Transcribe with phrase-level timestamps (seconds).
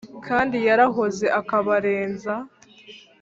[0.27, 2.33] Kandi yarahoze akabarenza,